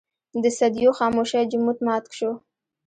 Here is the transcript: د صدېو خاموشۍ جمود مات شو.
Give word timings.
د 0.43 0.45
صدېو 0.57 0.91
خاموشۍ 0.99 1.43
جمود 1.51 1.77
مات 1.85 2.05
شو. 2.17 2.31